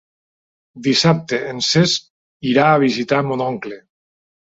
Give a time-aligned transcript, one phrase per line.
[0.87, 3.83] Dissabte en Cesc irà a visitar mon oncle.